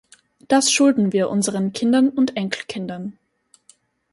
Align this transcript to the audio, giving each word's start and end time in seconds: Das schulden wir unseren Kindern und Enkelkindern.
Das 0.47 0.71
schulden 0.71 1.13
wir 1.13 1.29
unseren 1.29 1.73
Kindern 1.73 2.09
und 2.09 2.35
Enkelkindern. 2.35 3.19